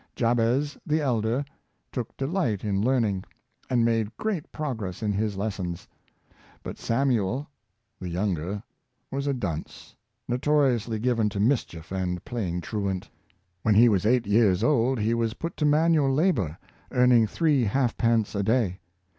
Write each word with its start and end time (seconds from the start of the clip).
Jabez, 0.15 0.79
the 0.83 0.99
elder, 0.99 1.45
took 1.91 2.17
delight 2.17 2.63
in 2.65 2.81
learning, 2.81 3.23
and 3.69 3.85
made 3.85 4.17
great 4.17 4.51
progress 4.51 5.03
in 5.03 5.11
his 5.13 5.37
lessons; 5.37 5.87
but 6.63 6.79
Samuel, 6.79 7.47
the 7.99 8.09
younger, 8.09 8.63
was 9.11 9.27
a 9.27 9.33
dunce, 9.35 9.95
notoriously 10.27 10.97
given 10.97 11.29
to 11.29 11.39
mischief 11.39 11.91
and 11.91 12.25
playing 12.25 12.61
truant. 12.61 13.11
When 13.61 13.75
he 13.75 13.89
was 13.89 14.03
eight 14.03 14.25
years 14.25 14.63
old 14.63 14.97
he 14.99 15.13
was 15.13 15.35
put 15.35 15.55
to 15.57 15.65
manual 15.65 16.11
labor, 16.11 16.57
earning 16.89 17.27
three 17.27 17.65
halfpence 17.65 18.33
a 18.33 18.41
day. 18.41 18.79